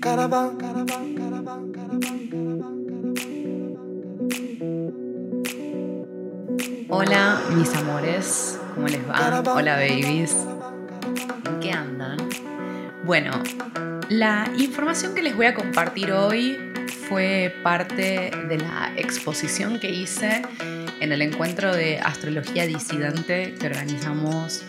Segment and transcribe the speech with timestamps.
[0.00, 0.58] Caraván,
[6.88, 9.42] Hola, mis amores, ¿cómo les va?
[9.54, 10.36] Hola, babies.
[11.46, 12.18] ¿En qué andan?
[13.04, 13.30] Bueno,
[14.08, 16.58] la información que les voy a compartir hoy
[17.08, 20.42] fue parte de la exposición que hice
[21.00, 24.62] en el encuentro de astrología disidente que organizamos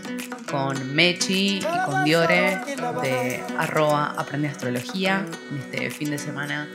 [0.50, 2.59] con Mechi y con Diore
[3.02, 6.67] de arroba aprende astrología en este fin de semana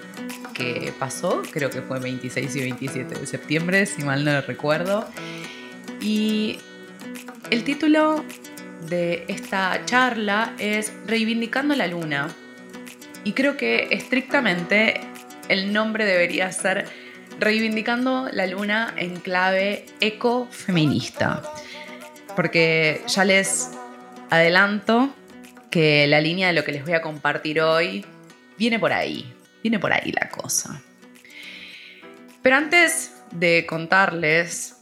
[0.55, 5.09] que pasó, creo que fue 26 y 27 de septiembre, si mal no lo recuerdo.
[6.01, 6.59] Y
[7.51, 8.25] el título
[8.89, 12.29] de esta charla es Reivindicando la Luna.
[13.25, 15.01] Y creo que estrictamente
[15.49, 16.87] el nombre debería ser
[17.41, 21.43] Reivindicando la Luna en clave ecofeminista
[22.37, 23.71] porque ya les
[24.29, 25.15] adelanto
[25.71, 28.05] que la línea de lo que les voy a compartir hoy
[28.59, 30.83] viene por ahí, viene por ahí la cosa.
[32.43, 34.77] Pero antes de contarles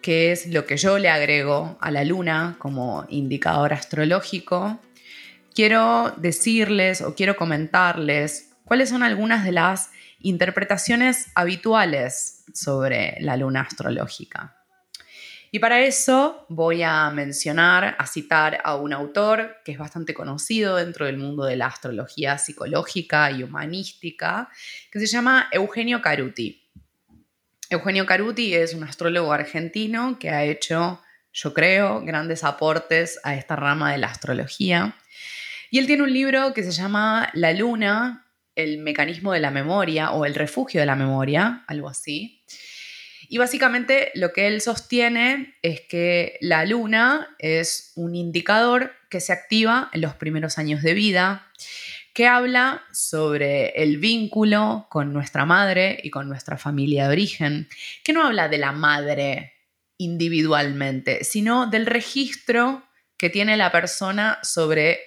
[0.00, 4.78] qué es lo que yo le agrego a la luna como indicador astrológico,
[5.56, 13.62] quiero decirles o quiero comentarles cuáles son algunas de las interpretaciones habituales sobre la luna
[13.62, 14.56] astrológica.
[15.52, 20.76] Y para eso voy a mencionar, a citar a un autor que es bastante conocido
[20.76, 24.50] dentro del mundo de la astrología psicológica y humanística,
[24.90, 26.62] que se llama Eugenio Caruti.
[27.70, 31.00] Eugenio Caruti es un astrólogo argentino que ha hecho,
[31.32, 34.94] yo creo, grandes aportes a esta rama de la astrología.
[35.70, 38.25] Y él tiene un libro que se llama La Luna,
[38.56, 42.42] el mecanismo de la memoria o el refugio de la memoria, algo así.
[43.28, 49.32] Y básicamente lo que él sostiene es que la luna es un indicador que se
[49.32, 51.46] activa en los primeros años de vida,
[52.14, 57.68] que habla sobre el vínculo con nuestra madre y con nuestra familia de origen,
[58.02, 59.52] que no habla de la madre
[59.98, 62.84] individualmente, sino del registro
[63.18, 65.00] que tiene la persona sobre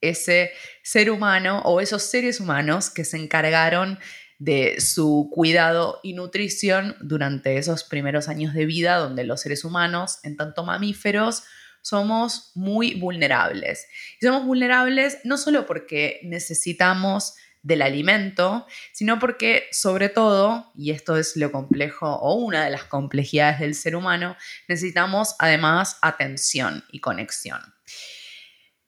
[0.00, 0.52] ese
[0.86, 3.98] ser humano o esos seres humanos que se encargaron
[4.38, 10.20] de su cuidado y nutrición durante esos primeros años de vida donde los seres humanos,
[10.22, 11.42] en tanto mamíferos,
[11.82, 13.88] somos muy vulnerables.
[14.20, 21.16] Y somos vulnerables no solo porque necesitamos del alimento, sino porque sobre todo, y esto
[21.16, 24.36] es lo complejo o una de las complejidades del ser humano,
[24.68, 27.60] necesitamos además atención y conexión.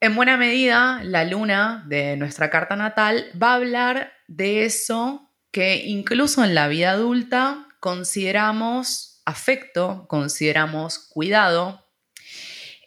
[0.01, 5.87] En buena medida, la luna de nuestra carta natal va a hablar de eso que
[5.87, 11.85] incluso en la vida adulta consideramos afecto, consideramos cuidado.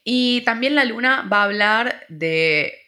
[0.05, 2.79] Y también la luna va a hablar de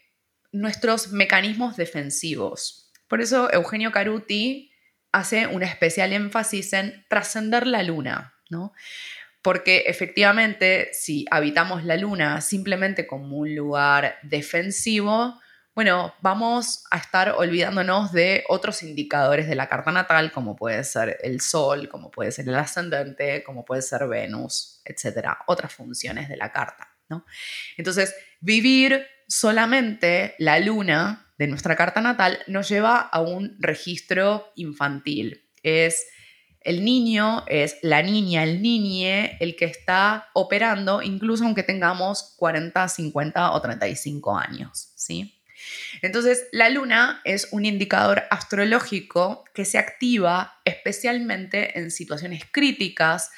[0.54, 2.92] nuestros mecanismos defensivos.
[3.10, 4.72] Por eso Eugenio Caruti
[5.12, 8.72] hace un especial énfasis en trascender la luna, ¿no?
[9.44, 15.40] Porque efectivamente, si habitamos la luna simplemente como un lugar defensivo,
[15.76, 21.18] bueno, vamos a estar olvidándonos de otros indicadores de la carta natal, como puede ser
[21.24, 26.38] el Sol, como puede ser el ascendente, como puede ser Venus, etcétera, otras funciones de
[26.38, 26.90] la carta.
[27.10, 27.26] ¿no?
[27.76, 35.50] Entonces, vivir solamente la luna de nuestra carta natal nos lleva a un registro infantil.
[35.64, 36.06] Es
[36.64, 42.88] el niño, es la niña, el niñe, el que está operando, incluso aunque tengamos 40,
[42.88, 44.92] 50 o 35 años.
[44.96, 45.40] ¿sí?
[46.02, 53.32] Entonces, la luna es un indicador astrológico que se activa especialmente en situaciones críticas,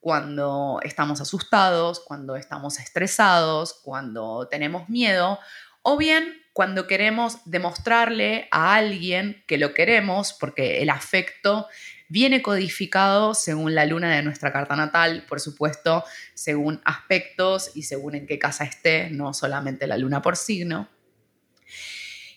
[0.00, 5.38] cuando estamos asustados, cuando estamos estresados, cuando tenemos miedo,
[5.82, 11.68] o bien cuando queremos demostrarle a alguien que lo queremos, porque el afecto
[12.08, 18.14] viene codificado según la luna de nuestra carta natal, por supuesto, según aspectos y según
[18.14, 20.88] en qué casa esté, no solamente la luna por signo.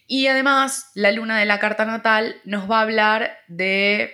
[0.08, 4.14] Y además, la luna de la carta natal nos va a hablar de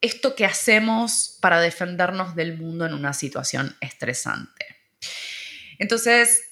[0.00, 4.66] esto que hacemos para defendernos del mundo en una situación estresante.
[5.78, 6.42] Entonces,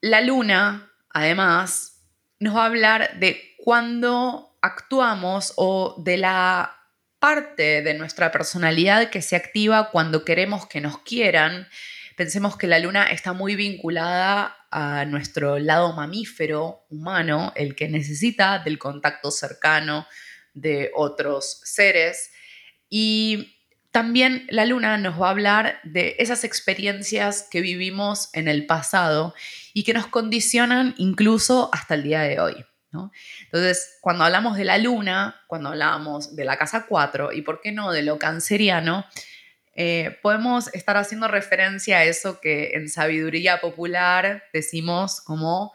[0.00, 2.02] la luna, además,
[2.38, 6.75] nos va a hablar de cuándo actuamos o de la
[7.26, 11.66] parte de nuestra personalidad que se activa cuando queremos que nos quieran.
[12.14, 18.60] Pensemos que la luna está muy vinculada a nuestro lado mamífero humano, el que necesita
[18.60, 20.06] del contacto cercano
[20.54, 22.30] de otros seres.
[22.88, 23.56] Y
[23.90, 29.34] también la luna nos va a hablar de esas experiencias que vivimos en el pasado
[29.74, 32.64] y que nos condicionan incluso hasta el día de hoy.
[33.44, 37.72] Entonces, cuando hablamos de la luna, cuando hablamos de la casa 4 y por qué
[37.72, 39.06] no de lo canceriano,
[39.74, 45.72] eh, podemos estar haciendo referencia a eso que en sabiduría popular decimos como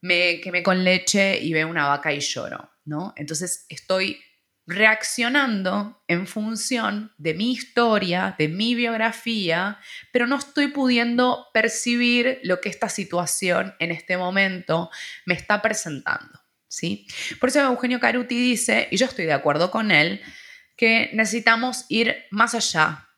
[0.00, 3.12] me quemé con leche y veo una vaca y lloro, ¿no?
[3.16, 4.18] Entonces estoy
[4.66, 9.78] reaccionando en función de mi historia, de mi biografía,
[10.10, 14.90] pero no estoy pudiendo percibir lo que esta situación en este momento
[15.26, 16.43] me está presentando.
[17.40, 20.20] Por eso Eugenio Caruti dice, y yo estoy de acuerdo con él,
[20.76, 23.08] que necesitamos ir más allá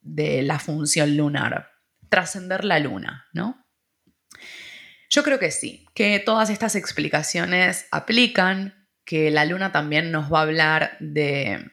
[0.00, 1.70] de la función lunar,
[2.08, 3.64] trascender la luna, ¿no?
[5.08, 10.40] Yo creo que sí, que todas estas explicaciones aplican, que la luna también nos va
[10.40, 11.70] a hablar de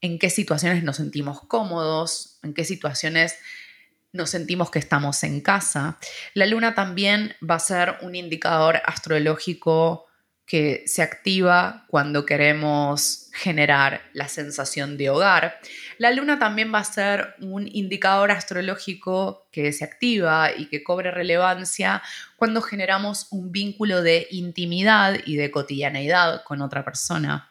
[0.00, 3.38] en qué situaciones nos sentimos cómodos, en qué situaciones
[4.12, 5.98] nos sentimos que estamos en casa.
[6.34, 10.06] La luna también va a ser un indicador astrológico
[10.46, 15.58] que se activa cuando queremos generar la sensación de hogar.
[15.98, 21.10] La luna también va a ser un indicador astrológico que se activa y que cobre
[21.10, 22.02] relevancia
[22.36, 27.48] cuando generamos un vínculo de intimidad y de cotidianeidad con otra persona.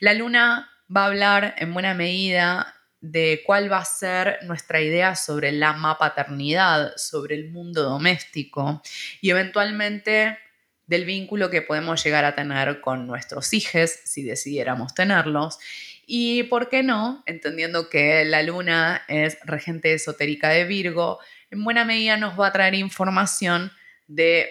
[0.00, 5.14] La luna va a hablar en buena medida de cuál va a ser nuestra idea
[5.14, 8.82] sobre la paternidad, sobre el mundo doméstico
[9.20, 10.38] y eventualmente
[10.86, 15.58] del vínculo que podemos llegar a tener con nuestros hijos, si decidiéramos tenerlos.
[16.06, 21.18] Y por qué no, entendiendo que la luna es regente esotérica de Virgo,
[21.50, 23.72] en buena medida nos va a traer información
[24.06, 24.50] de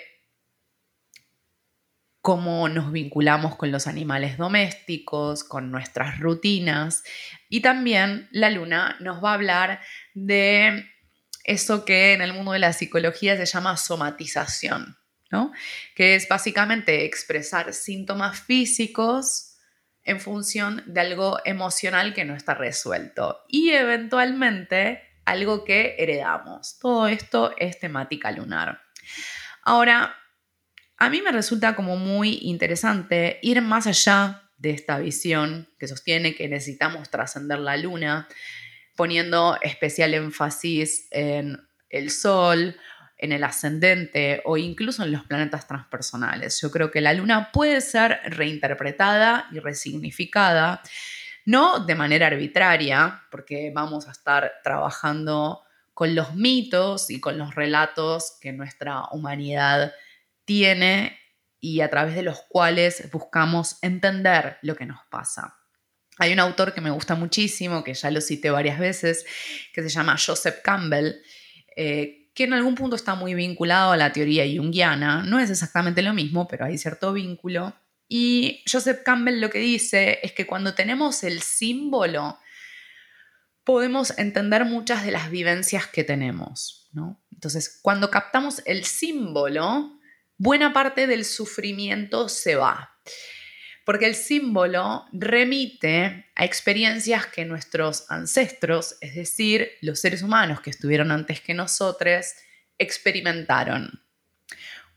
[2.21, 7.03] cómo nos vinculamos con los animales domésticos, con nuestras rutinas.
[7.49, 9.81] Y también la luna nos va a hablar
[10.13, 10.85] de
[11.43, 14.97] eso que en el mundo de la psicología se llama somatización
[15.95, 19.55] que es básicamente expresar síntomas físicos
[20.03, 26.77] en función de algo emocional que no está resuelto y eventualmente algo que heredamos.
[26.79, 28.81] Todo esto es temática lunar.
[29.63, 30.15] Ahora,
[30.97, 36.35] a mí me resulta como muy interesante ir más allá de esta visión que sostiene
[36.35, 38.27] que necesitamos trascender la luna,
[38.95, 41.57] poniendo especial énfasis en
[41.89, 42.77] el sol
[43.23, 46.59] en el ascendente o incluso en los planetas transpersonales.
[46.59, 50.81] Yo creo que la luna puede ser reinterpretada y resignificada,
[51.45, 55.61] no de manera arbitraria, porque vamos a estar trabajando
[55.93, 59.93] con los mitos y con los relatos que nuestra humanidad
[60.43, 61.17] tiene
[61.61, 65.55] y a través de los cuales buscamos entender lo que nos pasa.
[66.17, 69.25] Hay un autor que me gusta muchísimo, que ya lo cité varias veces,
[69.71, 71.21] que se llama Joseph Campbell,
[71.77, 75.23] eh, que en algún punto está muy vinculado a la teoría junguiana.
[75.23, 77.75] No es exactamente lo mismo, pero hay cierto vínculo.
[78.07, 82.37] Y Joseph Campbell lo que dice es que cuando tenemos el símbolo,
[83.63, 86.89] podemos entender muchas de las vivencias que tenemos.
[87.31, 89.99] Entonces, cuando captamos el símbolo,
[90.37, 92.97] buena parte del sufrimiento se va
[93.85, 100.69] porque el símbolo remite a experiencias que nuestros ancestros, es decir, los seres humanos que
[100.69, 102.33] estuvieron antes que nosotros,
[102.77, 104.01] experimentaron.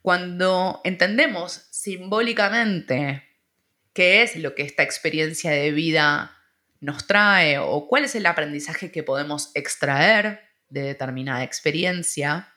[0.03, 3.25] Cuando entendemos simbólicamente
[3.93, 6.37] qué es lo que esta experiencia de vida
[6.81, 12.56] nos trae o cuál es el aprendizaje que podemos extraer de determinada experiencia,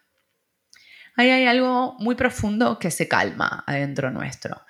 [1.19, 4.61] ahí hay algo muy profundo que se calma adentro nuestro.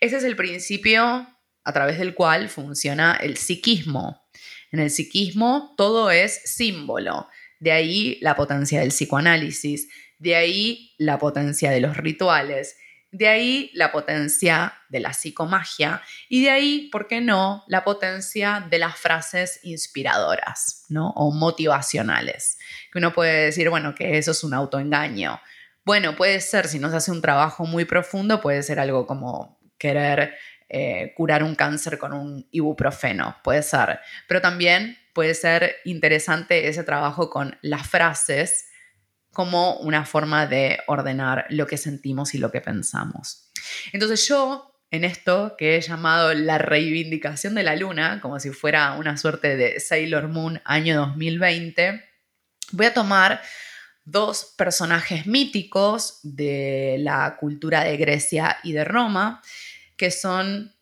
[0.00, 1.26] Ese es el principio
[1.64, 4.26] a través del cual funciona el psiquismo.
[4.72, 7.28] En el psiquismo todo es símbolo,
[7.60, 9.88] de ahí la potencia del psicoanálisis,
[10.18, 12.76] de ahí la potencia de los rituales,
[13.10, 18.66] de ahí la potencia de la psicomagia y de ahí, ¿por qué no?, la potencia
[18.70, 21.10] de las frases inspiradoras ¿no?
[21.10, 22.58] o motivacionales.
[22.92, 25.40] Que uno puede decir, bueno, que eso es un autoengaño.
[25.88, 29.58] Bueno, puede ser, si no se hace un trabajo muy profundo, puede ser algo como
[29.78, 30.34] querer
[30.68, 33.98] eh, curar un cáncer con un ibuprofeno, puede ser.
[34.26, 38.66] Pero también puede ser interesante ese trabajo con las frases
[39.32, 43.50] como una forma de ordenar lo que sentimos y lo que pensamos.
[43.94, 48.92] Entonces yo, en esto que he llamado la reivindicación de la luna, como si fuera
[48.92, 52.04] una suerte de Sailor Moon año 2020,
[52.72, 53.40] voy a tomar
[54.10, 59.42] dos personajes míticos de la cultura de Grecia y de Roma,
[59.96, 60.74] que son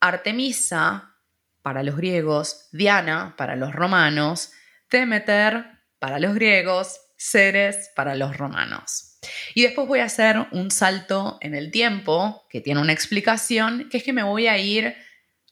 [0.00, 1.16] Artemisa
[1.62, 4.50] para los griegos, Diana para los romanos,
[4.90, 5.64] Demeter
[5.98, 9.18] para los griegos, Ceres para los romanos.
[9.54, 13.98] Y después voy a hacer un salto en el tiempo que tiene una explicación, que
[13.98, 14.96] es que me voy a ir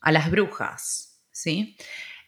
[0.01, 1.77] a las brujas, ¿sí?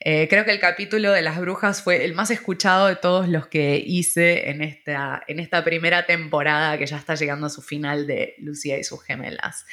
[0.05, 3.47] Eh, creo que el capítulo de las brujas fue el más escuchado de todos los
[3.47, 8.09] que hice en esta, en esta primera temporada que ya está llegando a su final
[8.09, 9.65] de Lucía y sus gemelas.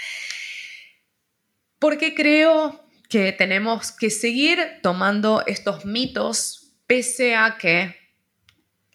[1.80, 7.96] Porque creo que tenemos que seguir tomando estos mitos pese a que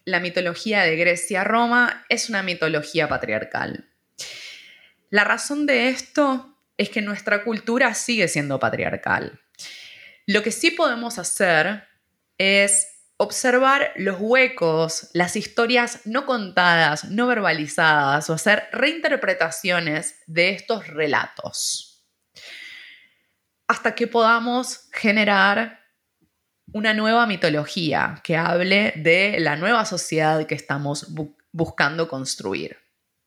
[0.05, 3.89] la mitología de Grecia-Roma es una mitología patriarcal.
[5.09, 9.41] La razón de esto es que nuestra cultura sigue siendo patriarcal.
[10.25, 11.87] Lo que sí podemos hacer
[12.37, 20.87] es observar los huecos, las historias no contadas, no verbalizadas o hacer reinterpretaciones de estos
[20.87, 21.95] relatos
[23.67, 25.79] hasta que podamos generar
[26.73, 31.07] una nueva mitología que hable de la nueva sociedad que estamos
[31.51, 32.77] buscando construir.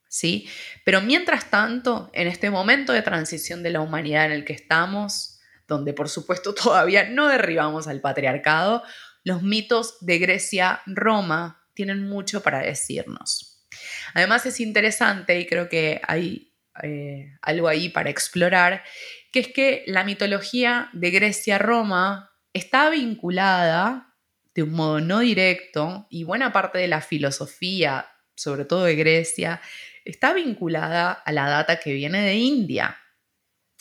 [0.09, 0.49] ¿sí?
[0.85, 5.38] Pero mientras tanto, en este momento de transición de la humanidad en el que estamos,
[5.69, 8.83] donde por supuesto todavía no derribamos al patriarcado,
[9.23, 13.67] los mitos de Grecia-Roma tienen mucho para decirnos.
[14.15, 18.83] Además es interesante y creo que hay eh, algo ahí para explorar,
[19.31, 24.17] que es que la mitología de Grecia-Roma está vinculada
[24.55, 29.61] de un modo no directo y buena parte de la filosofía, sobre todo de Grecia,
[30.05, 32.99] está vinculada a la data que viene de India.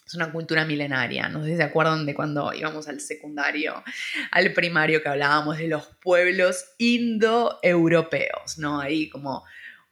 [0.08, 1.28] Es una cultura milenaria.
[1.28, 3.84] No sé si se acuerdan de cuando íbamos al secundario,
[4.32, 8.80] al primario, que hablábamos de los pueblos indoeuropeos, ¿no?
[8.80, 9.44] Ahí como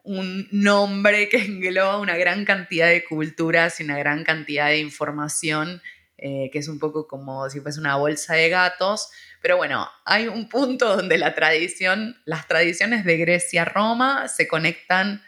[0.03, 5.81] un nombre que engloba una gran cantidad de culturas y una gran cantidad de información,
[6.17, 9.09] eh, que es un poco como si fuese una bolsa de gatos.
[9.41, 15.21] Pero bueno, hay un punto donde la tradición, las tradiciones de Grecia-Roma se conectan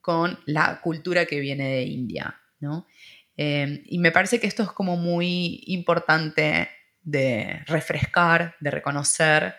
[0.00, 2.88] con la cultura que viene de India, ¿no?
[3.36, 6.70] Eh, y me parece que esto es como muy importante
[7.02, 9.56] de refrescar, de reconocer,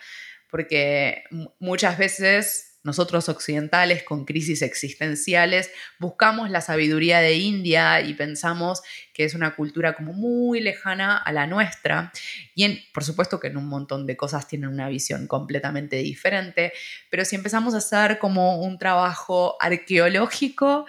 [0.49, 1.23] porque
[1.59, 8.81] muchas veces nosotros occidentales con crisis existenciales buscamos la sabiduría de India y pensamos
[9.13, 12.11] que es una cultura como muy lejana a la nuestra.
[12.55, 16.73] Y por supuesto que en un montón de cosas tienen una visión completamente diferente,
[17.09, 20.85] pero si empezamos a hacer como un trabajo arqueológico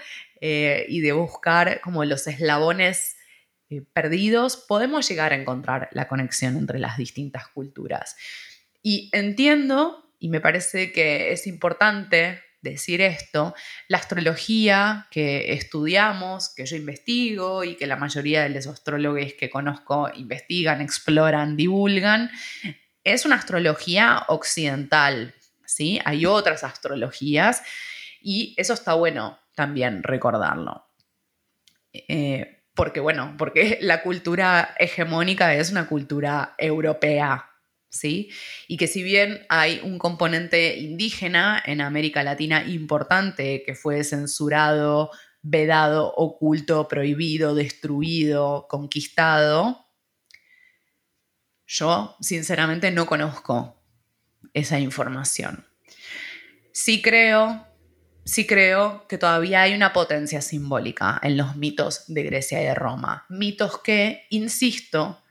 [0.47, 3.17] eh, y de buscar como los eslabones
[3.71, 8.15] eh, perdidos, podemos llegar a encontrar la conexión entre las distintas culturas.
[8.83, 13.55] Y entiendo y me parece que es importante decir esto,
[13.89, 19.49] la astrología que estudiamos, que yo investigo y que la mayoría de los astrólogos que
[19.49, 22.31] conozco investigan, exploran, divulgan,
[23.03, 25.33] es una astrología occidental,
[25.65, 26.03] ¿sí?
[26.05, 27.63] Hay otras astrologías
[28.21, 30.87] y eso está bueno también recordarlo.
[31.93, 37.51] Eh, porque bueno, porque la cultura hegemónica es una cultura europea,
[37.89, 38.31] ¿sí?
[38.69, 45.11] Y que si bien hay un componente indígena en América Latina importante que fue censurado,
[45.43, 49.87] vedado, oculto, prohibido, destruido, conquistado,
[51.67, 53.83] yo sinceramente no conozco
[54.53, 55.67] esa información.
[56.73, 57.67] Sí creo,
[58.25, 62.75] sí creo que todavía hay una potencia simbólica en los mitos de Grecia y de
[62.75, 63.27] Roma.
[63.29, 65.23] Mitos que, insisto,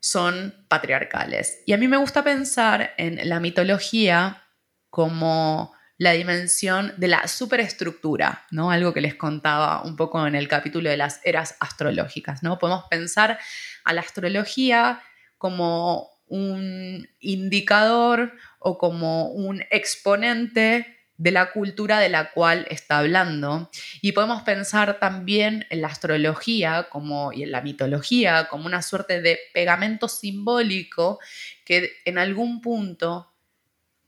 [0.00, 1.62] son patriarcales.
[1.66, 4.44] Y a mí me gusta pensar en la mitología
[4.88, 8.70] como la dimensión de la superestructura, ¿no?
[8.70, 12.58] Algo que les contaba un poco en el capítulo de las eras astrológicas, ¿no?
[12.58, 13.38] Podemos pensar
[13.84, 15.02] a la astrología
[15.36, 23.70] como un indicador o como un exponente de la cultura de la cual está hablando.
[24.00, 29.20] Y podemos pensar también en la astrología como, y en la mitología como una suerte
[29.20, 31.18] de pegamento simbólico
[31.66, 33.34] que en algún punto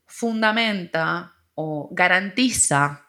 [0.07, 3.05] fundamenta o garantiza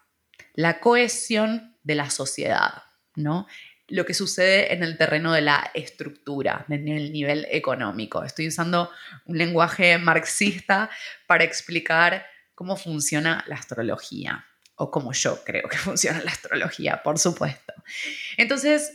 [0.53, 2.83] la cohesión de la sociedad,
[3.17, 3.47] ¿no?
[3.89, 8.23] Lo que sucede en el terreno de la estructura, en el nivel económico.
[8.23, 8.91] Estoy usando
[9.25, 10.91] un lenguaje marxista
[11.27, 14.47] para explicar cómo funciona la astrología,
[14.77, 17.73] o como yo creo que funciona la astrología, por supuesto.
[18.37, 18.93] Entonces,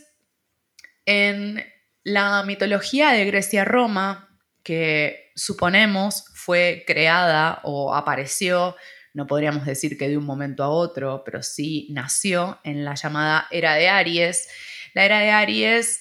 [1.04, 1.64] en
[2.02, 8.76] la mitología de Grecia-Roma, que suponemos fue creada o apareció,
[9.12, 13.48] no podríamos decir que de un momento a otro, pero sí nació en la llamada
[13.50, 14.48] Era de Aries.
[14.94, 16.00] La Era de Aries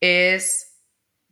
[0.00, 0.72] es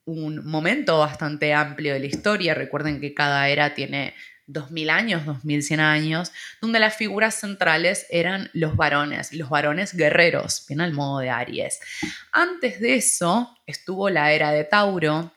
[0.04, 2.54] un momento bastante amplio de la historia.
[2.54, 4.14] Recuerden que cada era tiene
[4.52, 10.80] 2000 años, 2100 años, donde las figuras centrales eran los varones, los varones guerreros, bien
[10.80, 11.80] al modo de Aries.
[12.32, 15.32] Antes de eso estuvo la era de Tauro,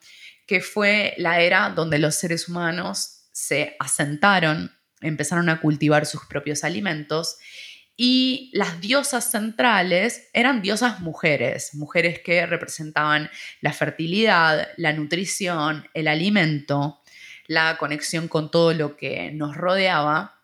[0.48, 6.64] que fue la era donde los seres humanos se asentaron, empezaron a cultivar sus propios
[6.64, 7.38] alimentos
[7.96, 13.30] y las diosas centrales eran diosas mujeres, mujeres que representaban
[13.62, 17.03] la fertilidad, la nutrición, el alimento,
[17.48, 20.40] la conexión con todo lo que nos rodeaba.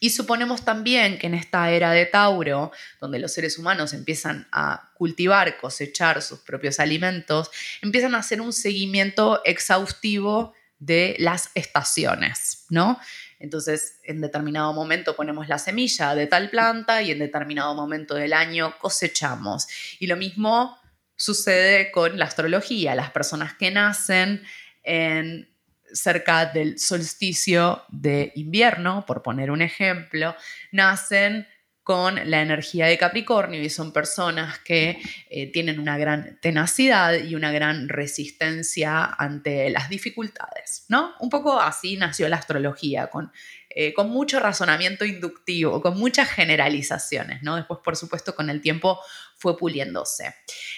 [0.00, 4.90] Y suponemos también que en esta era de Tauro, donde los seres humanos empiezan a
[4.94, 7.50] cultivar, cosechar sus propios alimentos,
[7.80, 12.98] empiezan a hacer un seguimiento exhaustivo de las estaciones, ¿no?
[13.38, 18.32] Entonces, en determinado momento ponemos la semilla de tal planta y en determinado momento del
[18.32, 19.66] año cosechamos.
[19.98, 20.78] Y lo mismo
[21.16, 22.94] sucede con la astrología.
[22.94, 24.42] Las personas que nacen
[24.82, 25.53] en
[25.94, 30.36] cerca del solsticio de invierno, por poner un ejemplo,
[30.72, 31.46] nacen
[31.84, 34.98] con la energía de Capricornio y son personas que
[35.28, 41.12] eh, tienen una gran tenacidad y una gran resistencia ante las dificultades, ¿no?
[41.20, 43.30] Un poco así nació la astrología, con,
[43.76, 47.56] eh, con mucho razonamiento inductivo, con muchas generalizaciones, ¿no?
[47.56, 49.00] Después, por supuesto, con el tiempo
[49.36, 50.32] fue puliéndose.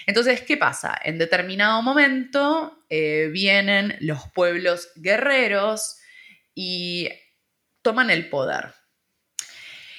[0.07, 0.99] Entonces, ¿qué pasa?
[1.03, 5.97] En determinado momento eh, vienen los pueblos guerreros
[6.55, 7.09] y
[7.83, 8.73] toman el poder.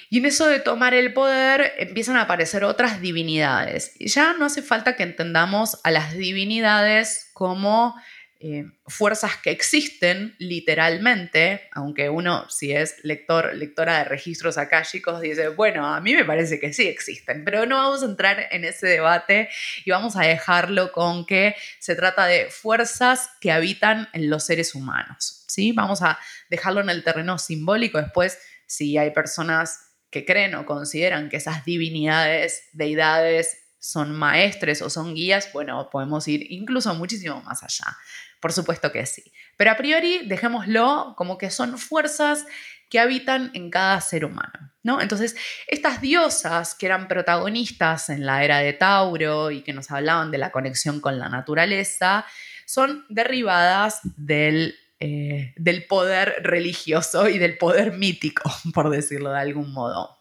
[0.09, 3.93] Y en eso de tomar el poder empiezan a aparecer otras divinidades.
[3.97, 7.95] Y ya no hace falta que entendamos a las divinidades como
[8.41, 14.57] eh, fuerzas que existen literalmente, aunque uno, si es lector, lectora de registros
[14.89, 18.47] chicos dice, bueno, a mí me parece que sí existen, pero no vamos a entrar
[18.51, 19.49] en ese debate
[19.83, 24.73] y vamos a dejarlo con que se trata de fuerzas que habitan en los seres
[24.73, 25.43] humanos.
[25.49, 25.73] ¿sí?
[25.73, 26.17] Vamos a
[26.49, 27.97] dejarlo en el terreno simbólico.
[27.97, 34.89] Después, si hay personas que creen o consideran que esas divinidades, deidades, son maestres o
[34.89, 37.97] son guías, bueno, podemos ir incluso muchísimo más allá.
[38.39, 39.31] Por supuesto que sí.
[39.57, 42.45] Pero a priori, dejémoslo como que son fuerzas
[42.89, 44.99] que habitan en cada ser humano, ¿no?
[45.01, 45.35] Entonces,
[45.67, 50.39] estas diosas que eran protagonistas en la era de Tauro y que nos hablaban de
[50.39, 52.25] la conexión con la naturaleza,
[52.65, 59.71] son derribadas del eh, del poder religioso y del poder mítico, por decirlo de algún
[59.71, 60.18] modo.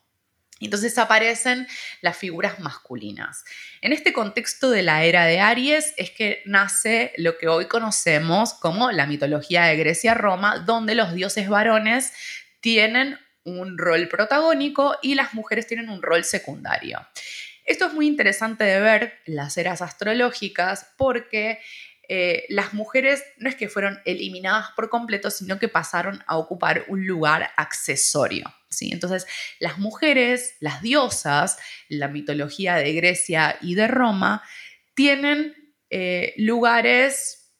[0.60, 1.66] Entonces aparecen
[2.00, 3.44] las figuras masculinas.
[3.80, 8.54] En este contexto de la era de Aries es que nace lo que hoy conocemos
[8.54, 12.12] como la mitología de Grecia-Roma, donde los dioses varones
[12.60, 17.06] tienen un rol protagónico y las mujeres tienen un rol secundario.
[17.64, 21.60] Esto es muy interesante de ver las eras astrológicas porque
[22.10, 26.86] eh, las mujeres no es que fueron eliminadas por completo, sino que pasaron a ocupar
[26.88, 28.52] un lugar accesorio.
[28.70, 28.90] ¿sí?
[28.92, 29.26] Entonces,
[29.58, 34.42] las mujeres, las diosas, la mitología de Grecia y de Roma,
[34.94, 35.54] tienen
[35.90, 37.52] eh, lugares,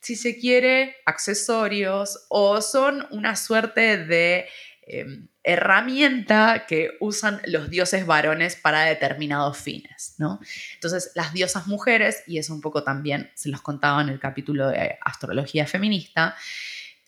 [0.00, 4.48] si se quiere, accesorios o son una suerte de
[4.92, 10.40] em, herramienta que usan los dioses varones para determinados fines, ¿no?
[10.74, 14.68] Entonces, las diosas mujeres, y eso un poco también se los contaba en el capítulo
[14.68, 16.36] de astrología feminista,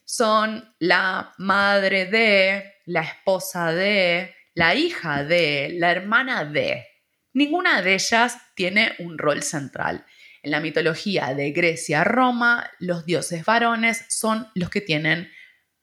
[0.05, 6.87] son la madre de, la esposa de, la hija de, la hermana de.
[7.33, 10.05] Ninguna de ellas tiene un rol central.
[10.43, 15.31] En la mitología de Grecia-Roma, los dioses varones son los que tienen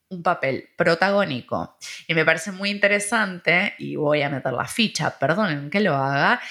[0.10, 1.78] un papel protagónico.
[2.08, 6.42] Y me parece muy interesante, y voy a meter la ficha, perdonen que lo haga,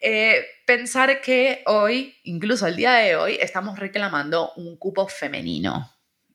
[0.00, 5.92] eh, pensar que hoy, incluso el día de hoy, estamos reclamando un cupo femenino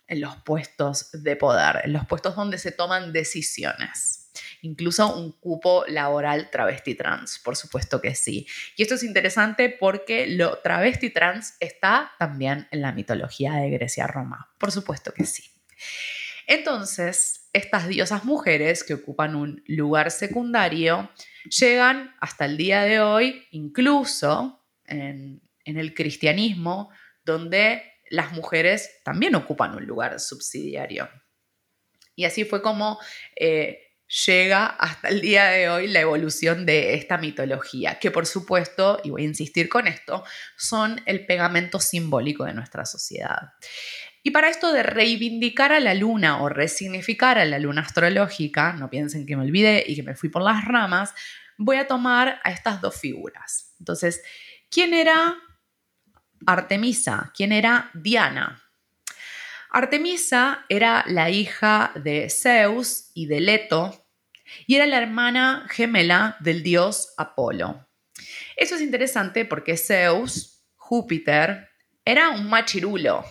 [0.08, 4.32] en los puestos de poder, en los puestos donde se toman decisiones.
[4.62, 8.48] Incluso un cupo laboral travesti trans, por supuesto que sí.
[8.76, 14.54] Y esto es interesante porque lo travesti trans está también en la mitología de Grecia-Roma,
[14.58, 15.44] por supuesto que sí.
[16.48, 21.12] Entonces, estas diosas mujeres que ocupan un lugar secundario
[21.60, 26.90] llegan hasta el día de hoy, incluso en, el cristianismo,
[27.26, 31.10] donde las mujeres también ocupan un lugar subsidiario.
[32.16, 32.98] Y así fue como
[33.36, 33.88] eh,
[34.26, 39.10] llega hasta el día de hoy la evolución de esta mitología, que por supuesto, y
[39.10, 40.24] voy a insistir con esto,
[40.56, 43.54] son el pegamento simbólico de nuestra sociedad.
[44.28, 48.90] Y para esto de reivindicar a la luna o resignificar a la luna astrológica, no
[48.90, 51.14] piensen que me olvidé y que me fui por las ramas,
[51.58, 53.74] voy a tomar a estas dos figuras.
[53.80, 54.22] Entonces,
[54.70, 55.38] ¿quién era
[56.46, 57.32] Artemisa?
[57.34, 58.62] ¿Quién era Diana?
[59.72, 64.10] Artemisa era la hija de Zeus y de Leto
[64.66, 67.88] y era la hermana gemela del dios Apolo.
[68.58, 71.70] Eso es interesante porque Zeus, Júpiter,
[72.04, 73.24] era un machirulo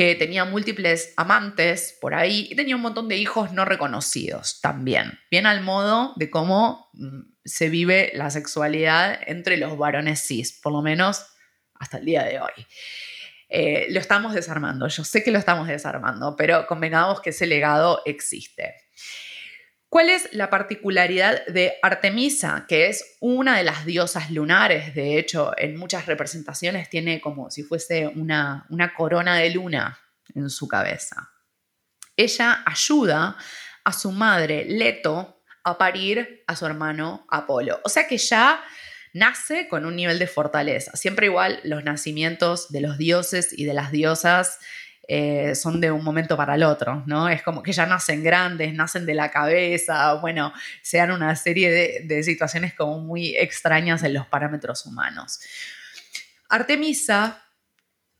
[0.00, 5.18] que tenía múltiples amantes por ahí y tenía un montón de hijos no reconocidos también,
[5.30, 10.72] bien al modo de cómo mm, se vive la sexualidad entre los varones cis, por
[10.72, 11.26] lo menos
[11.74, 12.66] hasta el día de hoy.
[13.50, 18.00] Eh, lo estamos desarmando, yo sé que lo estamos desarmando, pero convengamos que ese legado
[18.06, 18.76] existe.
[19.90, 24.94] ¿Cuál es la particularidad de Artemisa, que es una de las diosas lunares?
[24.94, 29.98] De hecho, en muchas representaciones tiene como si fuese una, corona de luna
[30.32, 31.32] en su cabeza.
[32.16, 33.36] Ella ayuda
[33.82, 37.80] a su madre Leto a parir a su hermano Apolo.
[37.82, 38.62] O sea que ya
[39.12, 40.94] nace con un nivel de fortaleza.
[40.94, 44.60] Siempre igual los nacimientos de los dioses y de las diosas
[45.08, 47.28] eh, son de un momento para el otro, ¿no?
[47.28, 51.70] Es como que ya nacen grandes, nacen de la cabeza, bueno, sean una serie
[52.04, 55.40] de, situaciones como muy extrañas en los parámetros humanos.
[56.48, 57.42] Artemisa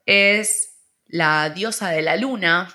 [0.07, 2.75] es la diosa de la luna,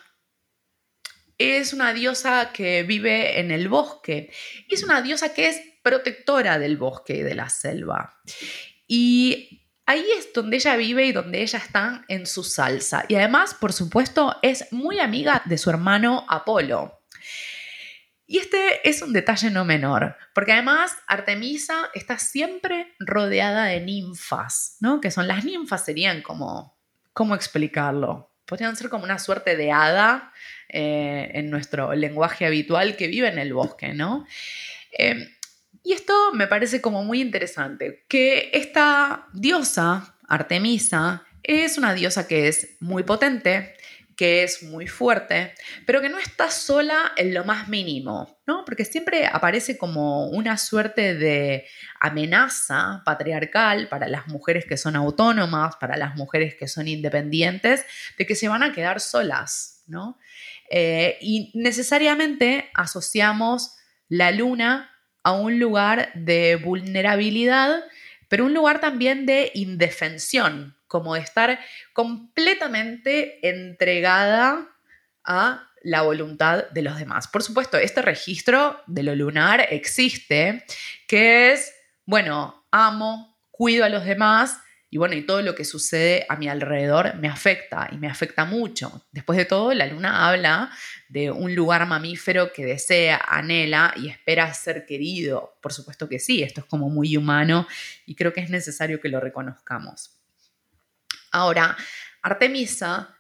[1.38, 4.32] es una diosa que vive en el bosque
[4.70, 8.18] es una diosa que es protectora del bosque y de la selva.
[8.88, 13.06] Y Ahí es donde ella vive y donde ella está en su salsa.
[13.08, 17.02] Y además, por supuesto, es muy amiga de su hermano Apolo.
[18.28, 24.78] Y este es un detalle no menor, porque además Artemisa está siempre rodeada de ninfas,
[24.80, 25.00] ¿no?
[25.00, 26.76] Que son las ninfas, serían como,
[27.14, 28.32] ¿cómo explicarlo?
[28.46, 30.34] Podrían ser como una suerte de hada
[30.70, 34.26] eh, en nuestro lenguaje habitual que vive en el bosque, ¿no?
[34.98, 35.35] Eh,
[35.86, 42.48] y esto me parece como muy interesante, que esta diosa, Artemisa, es una diosa que
[42.48, 43.76] es muy potente,
[44.16, 45.54] que es muy fuerte,
[45.86, 48.64] pero que no está sola en lo más mínimo, ¿no?
[48.66, 51.68] Porque siempre aparece como una suerte de
[52.00, 57.86] amenaza patriarcal para las mujeres que son autónomas, para las mujeres que son independientes,
[58.18, 60.18] de que se van a quedar solas, ¿no?
[60.70, 63.76] Eh, y necesariamente asociamos
[64.08, 64.95] la luna
[65.26, 67.84] a un lugar de vulnerabilidad,
[68.28, 71.60] pero un lugar también de indefensión, como de estar
[71.94, 74.70] completamente entregada
[75.24, 77.28] a la voluntad de los demás.
[77.28, 80.64] Por supuesto, este registro de lo lunar existe,
[81.08, 81.74] que es,
[82.06, 84.60] bueno, amo, cuido a los demás,
[84.90, 88.46] y bueno, y todo lo que sucede a mi alrededor me afecta y me afecta
[88.46, 89.06] mucho.
[89.12, 90.72] Después de todo, la luna habla
[91.10, 95.58] de un lugar mamífero que desea, anhela y espera ser querido.
[95.62, 97.68] Por supuesto que sí, esto es como muy humano
[98.06, 100.12] y creo que es necesario que lo reconozcamos.
[101.32, 101.76] Ahora,
[102.22, 103.18] Artemisa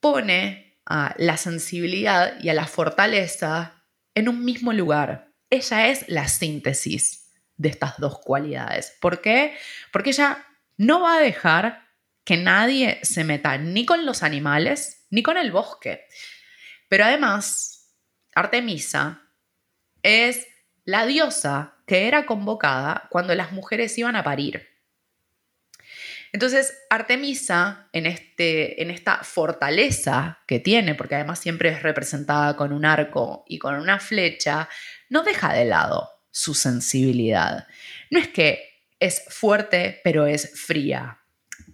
[0.00, 5.30] pone a la sensibilidad y a la fortaleza en un mismo lugar.
[5.50, 8.96] Ella es la síntesis de estas dos cualidades.
[9.00, 9.56] ¿Por qué?
[9.92, 10.44] Porque ella
[10.76, 11.84] no va a dejar
[12.24, 16.06] que nadie se meta ni con los animales ni con el bosque.
[16.88, 17.94] Pero además,
[18.34, 19.22] Artemisa
[20.02, 20.46] es
[20.84, 24.68] la diosa que era convocada cuando las mujeres iban a parir.
[26.32, 32.72] Entonces, Artemisa, en, este, en esta fortaleza que tiene, porque además siempre es representada con
[32.72, 34.68] un arco y con una flecha,
[35.08, 37.68] no deja de lado su sensibilidad.
[38.10, 41.20] No es que es fuerte, pero es fría.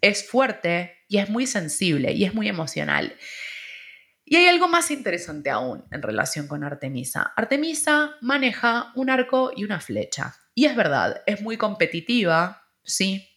[0.00, 3.16] Es fuerte y es muy sensible y es muy emocional.
[4.24, 7.32] Y hay algo más interesante aún en relación con Artemisa.
[7.36, 10.36] Artemisa maneja un arco y una flecha.
[10.54, 13.28] Y es verdad, es muy competitiva, sí.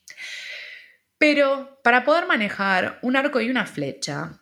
[1.17, 4.39] Pero para poder manejar un arco y una flecha,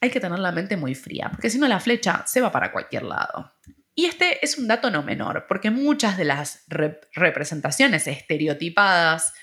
[0.00, 2.70] hay que tener la mente muy fría, porque si no la flecha se va para
[2.70, 3.52] cualquier lado.
[3.98, 9.34] Y este es un dato no menor, porque muchas de las representaciones estereotipadas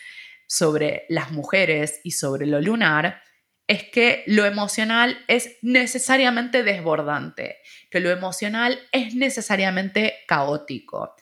[0.48, 3.22] sobre las mujeres y sobre lo lunar
[3.68, 7.58] es que lo emocional es necesariamente desbordante,
[7.92, 11.18] que lo emocional es necesariamente caótico.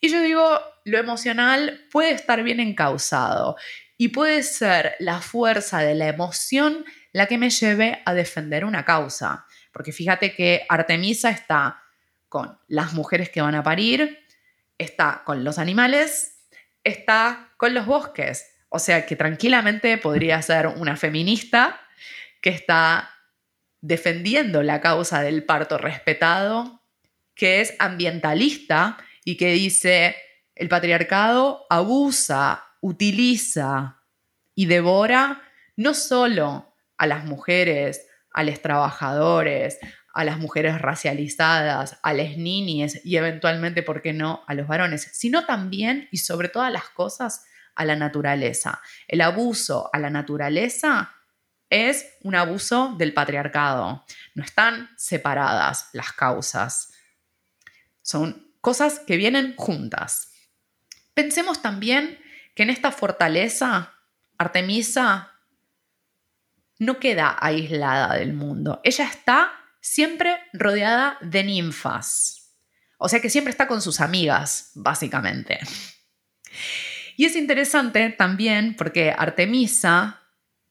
[0.00, 3.56] Y yo digo, lo emocional puede estar bien encausado
[3.98, 8.84] y puede ser la fuerza de la emoción la que me lleve a defender una
[8.84, 9.44] causa.
[9.72, 11.82] Porque fíjate que Artemisa está
[12.28, 14.18] con las mujeres que van a parir,
[14.78, 16.48] está con los animales,
[16.84, 18.46] está con los bosques.
[18.68, 21.80] O sea que tranquilamente podría ser una feminista
[22.40, 23.10] que está
[23.80, 26.82] defendiendo la causa del parto respetado,
[27.34, 30.16] que es ambientalista y que dice
[30.54, 34.02] el patriarcado abusa, utiliza
[34.54, 35.42] y devora
[35.76, 39.78] no solo a las mujeres, a los trabajadores,
[40.16, 45.10] a las mujeres racializadas, a las niñas y eventualmente, ¿por qué no?, a los varones,
[45.12, 48.80] sino también y sobre todas las cosas a la naturaleza.
[49.08, 51.12] El abuso a la naturaleza
[51.68, 54.06] es un abuso del patriarcado.
[54.34, 56.94] No están separadas las causas.
[58.00, 60.32] Son cosas que vienen juntas.
[61.12, 62.18] Pensemos también
[62.54, 63.92] que en esta fortaleza,
[64.38, 65.32] Artemisa
[66.78, 68.80] no queda aislada del mundo.
[68.82, 72.54] Ella está siempre rodeada de ninfas.
[72.98, 75.58] O sea que siempre está con sus amigas, básicamente.
[77.16, 80.22] Y es interesante también porque Artemisa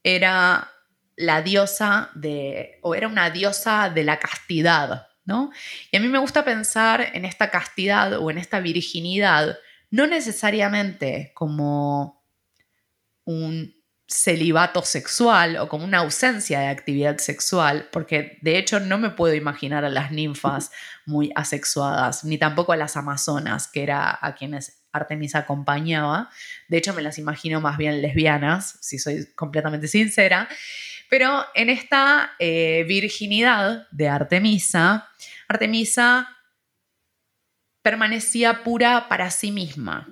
[0.04, 0.72] era
[1.16, 5.52] la diosa de, o era una diosa de la castidad, ¿no?
[5.92, 9.58] Y a mí me gusta pensar en esta castidad o en esta virginidad,
[9.90, 12.24] no necesariamente como
[13.24, 13.74] un
[14.08, 19.34] celibato sexual o como una ausencia de actividad sexual, porque de hecho no me puedo
[19.34, 20.72] imaginar a las ninfas
[21.06, 26.30] muy asexuadas, ni tampoco a las amazonas, que era a quienes Artemisa acompañaba.
[26.68, 30.48] De hecho, me las imagino más bien lesbianas, si soy completamente sincera.
[31.10, 35.10] Pero en esta eh, virginidad de Artemisa,
[35.48, 36.30] Artemisa
[37.82, 40.08] permanecía pura para sí misma.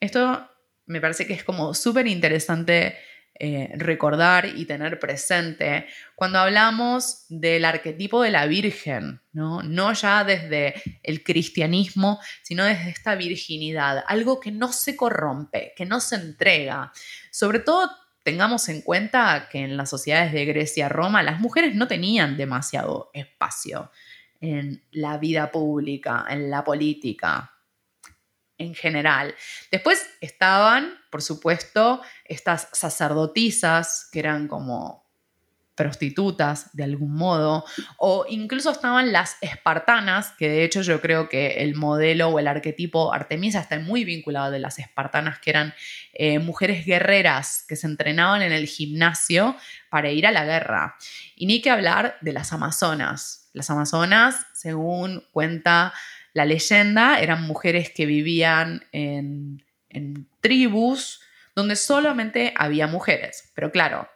[0.00, 0.48] Esto
[0.86, 2.98] me parece que es como súper interesante
[3.44, 9.64] eh, recordar y tener presente cuando hablamos del arquetipo de la Virgen, ¿no?
[9.64, 15.84] no ya desde el cristianismo, sino desde esta virginidad, algo que no se corrompe, que
[15.84, 16.92] no se entrega.
[17.32, 17.90] Sobre todo
[18.22, 23.10] tengamos en cuenta que en las sociedades de Grecia, Roma, las mujeres no tenían demasiado
[23.12, 23.90] espacio
[24.40, 27.50] en la vida pública, en la política
[28.56, 29.34] en general.
[29.72, 35.02] Después estaban, por supuesto, estas sacerdotisas que eran como
[35.74, 37.64] prostitutas de algún modo,
[37.98, 42.48] o incluso estaban las espartanas, que de hecho yo creo que el modelo o el
[42.48, 45.74] arquetipo Artemisa está muy vinculado de las espartanas, que eran
[46.14, 49.54] eh, mujeres guerreras que se entrenaban en el gimnasio
[49.90, 50.96] para ir a la guerra.
[51.36, 53.50] Y ni que hablar de las amazonas.
[53.52, 55.92] Las amazonas, según cuenta
[56.32, 59.62] la leyenda eran mujeres que vivían en,
[60.40, 61.20] tribus
[61.54, 63.52] donde solamente había mujeres.
[63.54, 64.08] Pero claro,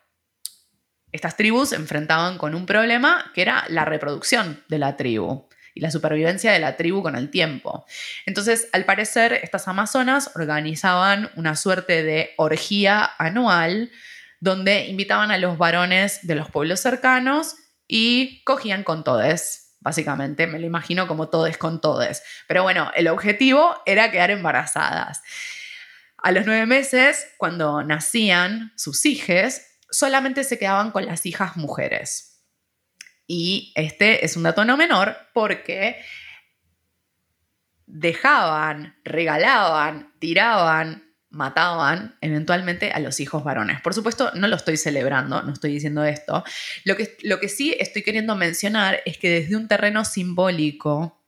[1.13, 5.81] estas tribus se enfrentaban con un problema que era la reproducción de la tribu y
[5.81, 7.85] la supervivencia de la tribu con el tiempo.
[8.25, 13.91] Entonces, al parecer, estas amazonas organizaban una suerte de orgía anual
[14.41, 20.59] donde invitaban a los varones de los pueblos cercanos y cogían con todes básicamente, me
[20.59, 22.25] lo imagino como todes con todes.
[22.49, 25.23] Pero bueno, el objetivo era quedar embarazadas.
[26.27, 32.43] A los nueve meses, cuando nacían sus hijas, solamente se quedaban con las hijas mujeres.
[33.29, 36.03] Y este es un dato no menor porque
[37.87, 43.81] dejaban, regalaban, tiraban mataban eventualmente a los hijos varones.
[43.81, 46.43] Por supuesto, no lo estoy celebrando, no estoy diciendo esto.
[46.85, 51.25] Lo que, lo que sí estoy queriendo mencionar es que desde un terreno simbólico,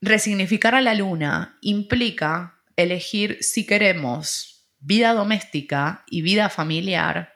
[0.00, 7.34] resignificar a la luna implica elegir si queremos vida doméstica y vida familiar,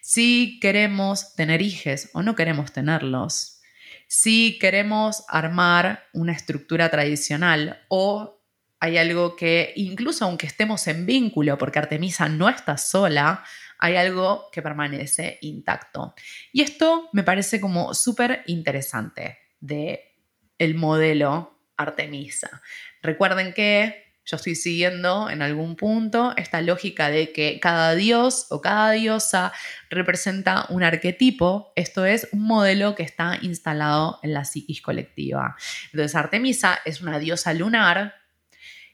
[0.00, 3.60] si queremos tener hijos o no queremos tenerlos,
[4.06, 8.42] si queremos armar una estructura tradicional o
[8.80, 13.42] hay algo que, incluso aunque estemos en vínculo, porque Artemisa no está sola,
[13.78, 16.14] hay algo que permanece intacto.
[16.52, 20.14] Y esto me parece como súper interesante de
[20.58, 22.62] el modelo Artemisa.
[23.02, 28.60] Recuerden que yo estoy siguiendo en algún punto esta lógica de que cada dios o
[28.60, 29.52] cada diosa
[29.90, 35.56] representa un arquetipo, esto es un modelo que está instalado en la psiquis colectiva.
[35.92, 38.14] Entonces Artemisa es una diosa lunar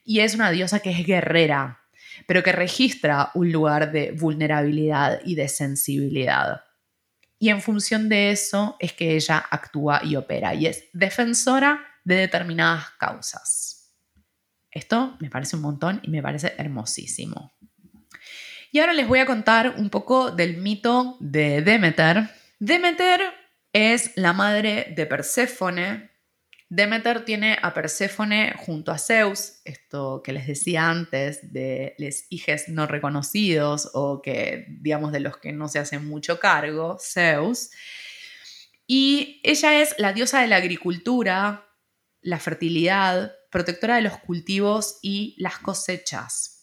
[0.04, 1.80] y es una diosa que es guerrera,
[2.26, 6.64] pero que registra un lugar de vulnerabilidad y de sensibilidad.
[7.38, 12.16] Y en función de eso es que ella actúa y opera y es defensora de
[12.16, 13.79] determinadas causas.
[14.70, 17.52] Esto me parece un montón y me parece hermosísimo.
[18.72, 22.30] Y ahora les voy a contar un poco del mito de Demeter.
[22.58, 23.20] Demeter
[23.72, 26.10] es la madre de Perséfone,
[26.72, 32.68] Demeter tiene a Perséfone junto a Zeus, esto que les decía antes de los hijos
[32.68, 37.70] no reconocidos o que, digamos, de los que no se hacen mucho cargo, Zeus.
[38.86, 41.66] Y ella es la diosa de la agricultura,
[42.20, 46.60] la fertilidad, protectora de los cultivos y las cosechas.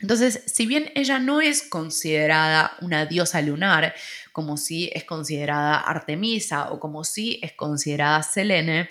[0.00, 3.94] Entonces, si bien ella no es considerada una diosa lunar,
[4.32, 8.88] como si es considerada Artemisa o como si es considerada Selene,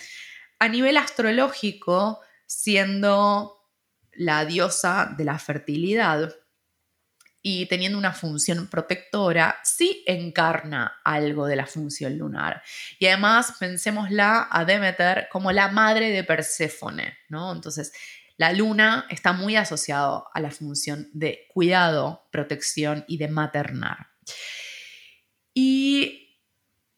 [0.60, 3.58] a nivel astrológico, siendo
[4.12, 6.34] la diosa de la fertilidad
[7.42, 12.62] y teniendo una función protectora, sí encarna algo de la función lunar.
[13.00, 17.54] Y además pensémosla a Demeter como la madre de Perséfone, ¿no?
[17.54, 17.94] Entonces,
[18.38, 24.10] la luna está muy asociado a la función de cuidado, protección y de maternar.
[25.54, 26.27] Y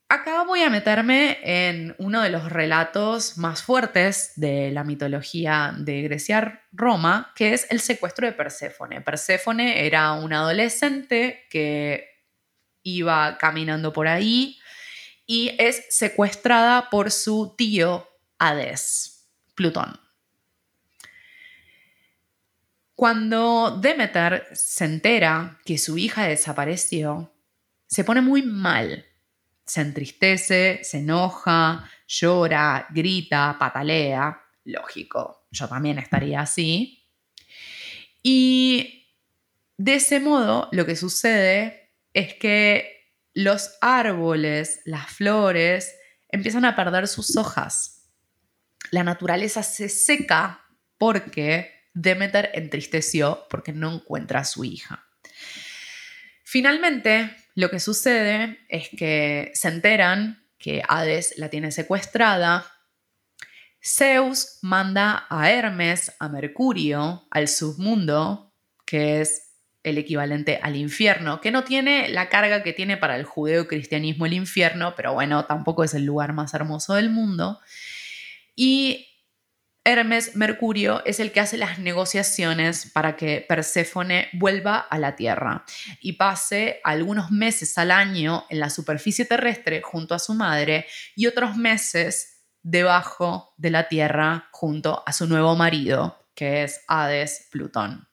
[0.09, 6.01] acá voy a meterme en uno de los relatos más fuertes de la mitología de
[6.01, 9.01] Grecia Roma, que es el secuestro de Perséfone.
[9.01, 12.09] Perséfone era una adolescente que
[12.81, 14.59] iba caminando por ahí
[15.27, 19.99] y es secuestrada por su tío Hades, Plutón.
[22.95, 27.31] Cuando Demeter se entera que su hija desapareció,
[27.85, 29.05] se pone muy mal.
[29.69, 34.41] Se entristece, se enoja, llora, grita, patalea.
[34.65, 37.07] Lógico, yo también estaría así.
[38.23, 39.05] Y
[39.77, 45.95] de ese modo lo que sucede es que los árboles, las flores,
[46.29, 48.09] empiezan a perder sus hojas.
[48.89, 50.65] La naturaleza se seca
[50.97, 55.05] porque Demeter entristeció porque no encuentra a su hija.
[56.43, 62.65] Finalmente, lo que sucede es que se enteran que Hades la tiene secuestrada.
[63.83, 68.53] Zeus manda a Hermes, a Mercurio, al submundo,
[68.85, 73.25] que es el equivalente al infierno, que no tiene la carga que tiene para el
[73.25, 77.59] judeo-cristianismo el infierno, pero bueno, tampoco es el lugar más hermoso del mundo.
[78.55, 79.08] Y
[79.83, 85.65] Hermes Mercurio es el que hace las negociaciones para que Perséfone vuelva a la Tierra
[86.01, 91.27] y pase algunos meses al año en la superficie terrestre junto a su madre y
[91.27, 98.07] otros meses debajo de la Tierra junto a su nuevo marido, que es Hades Plutón.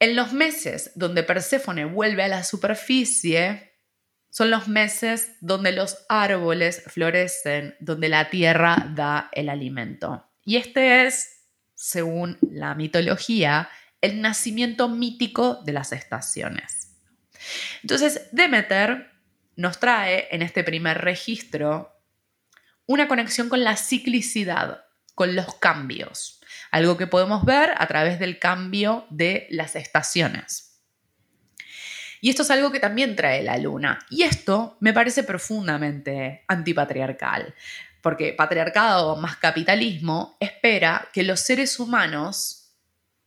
[0.00, 3.69] En los meses donde Perséfone vuelve a la superficie,
[4.30, 10.26] son los meses donde los árboles florecen, donde la tierra da el alimento.
[10.44, 13.68] Y este es, según la mitología,
[14.00, 16.96] el nacimiento mítico de las estaciones.
[17.82, 19.10] Entonces, Demeter
[19.56, 21.92] nos trae en este primer registro
[22.86, 26.40] una conexión con la ciclicidad, con los cambios,
[26.70, 30.69] algo que podemos ver a través del cambio de las estaciones.
[32.20, 33.98] Y esto es algo que también trae la luna.
[34.10, 37.54] Y esto me parece profundamente antipatriarcal,
[38.02, 42.74] porque patriarcado más capitalismo espera que los seres humanos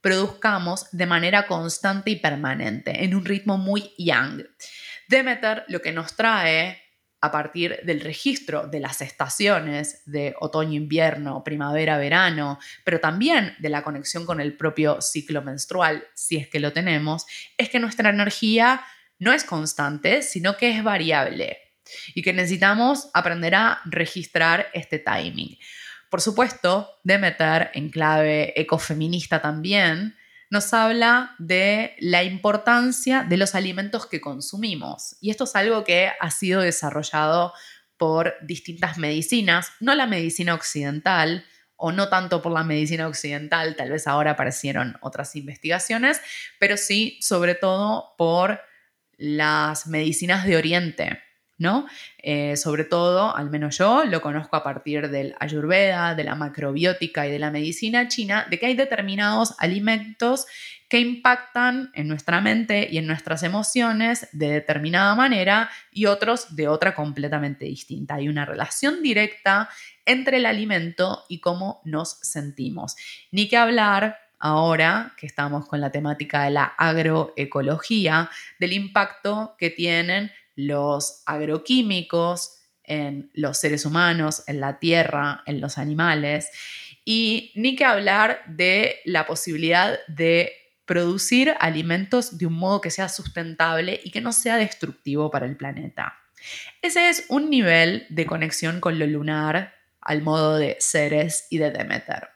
[0.01, 4.43] produzcamos de manera constante y permanente, en un ritmo muy young.
[5.07, 6.82] Demeter lo que nos trae
[7.23, 14.25] a partir del registro de las estaciones de otoño-invierno, primavera-verano, pero también de la conexión
[14.25, 17.25] con el propio ciclo menstrual, si es que lo tenemos,
[17.57, 18.81] es que nuestra energía
[19.19, 21.59] no es constante, sino que es variable
[22.13, 25.57] y que necesitamos aprender a registrar este timing.
[26.09, 30.17] Por supuesto, Demeter, en clave ecofeminista también,
[30.53, 35.15] nos habla de la importancia de los alimentos que consumimos.
[35.19, 37.53] Y esto es algo que ha sido desarrollado
[37.97, 41.43] por distintas medicinas, no la medicina occidental,
[41.75, 46.21] o no tanto por la medicina occidental, tal vez ahora aparecieron otras investigaciones,
[46.59, 48.61] pero sí sobre todo por
[49.17, 51.19] las medicinas de Oriente,
[51.57, 51.85] ¿no?
[52.17, 57.27] Eh, sobre todo, al menos yo lo conozco a partir del ayurveda, de la macrobiótica
[57.27, 60.45] y de la medicina china, de que hay determinados alimentos
[60.93, 66.67] que impactan en nuestra mente y en nuestras emociones de determinada manera y otros de
[66.67, 68.15] otra completamente distinta.
[68.15, 69.69] Hay una relación directa
[70.05, 72.95] entre el alimento y cómo nos sentimos.
[73.31, 79.69] Ni que hablar ahora que estamos con la temática de la agroecología, del impacto que
[79.69, 86.49] tienen los agroquímicos en los seres humanos, en la tierra, en los animales,
[87.05, 90.53] y ni que hablar de la posibilidad de
[90.85, 95.55] producir alimentos de un modo que sea sustentable y que no sea destructivo para el
[95.55, 96.17] planeta.
[96.81, 101.71] Ese es un nivel de conexión con lo lunar al modo de Ceres y de
[101.71, 102.27] Demeter.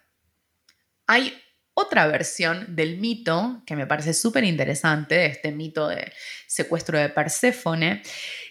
[1.08, 1.34] Hay
[1.80, 6.12] otra versión del mito que me parece súper interesante, este mito de
[6.48, 8.02] secuestro de Perséfone,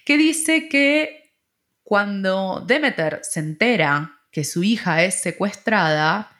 [0.04, 1.34] que dice que
[1.82, 6.30] cuando Demeter se entera que su hija es secuestrada,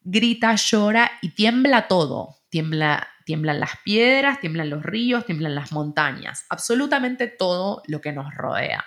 [0.00, 2.36] grita, llora y tiembla todo.
[2.50, 8.32] tiembla, tiemblan las piedras, tiemblan los ríos, tiemblan las montañas, absolutamente todo lo que nos
[8.32, 8.84] rodea.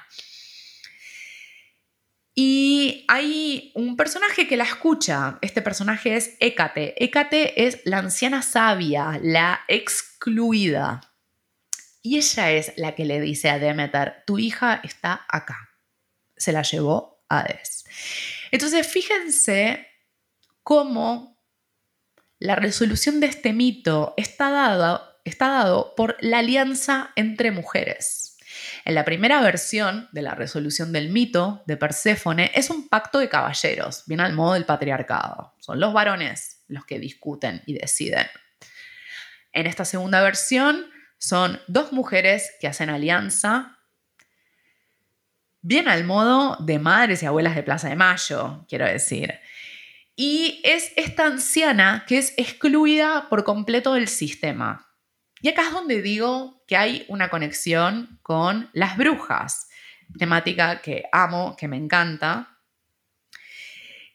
[2.44, 5.38] Y hay un personaje que la escucha.
[5.42, 6.96] Este personaje es Hécate.
[6.98, 11.02] Hécate es la anciana sabia, la excluida.
[12.02, 15.70] Y ella es la que le dice a Demeter, tu hija está acá.
[16.36, 17.86] Se la llevó Hades.
[18.50, 19.88] Entonces, fíjense
[20.64, 21.46] cómo
[22.40, 28.31] la resolución de este mito está dado, está dado por la alianza entre mujeres.
[28.86, 33.30] En la primera versión de la resolución del mito de Perséfone es un pacto de
[33.30, 35.54] caballeros, bien al modo del patriarcado.
[35.60, 38.28] Son los varones los que discuten y deciden.
[39.54, 43.80] En esta segunda versión son dos mujeres que hacen alianza,
[45.62, 49.40] bien al modo de madres y abuelas de Plaza de Mayo, quiero decir.
[50.16, 54.91] Y es esta anciana que es excluida por completo del sistema.
[55.42, 59.68] Y acá es donde digo que hay una conexión con las brujas,
[60.18, 62.60] temática que amo, que me encanta,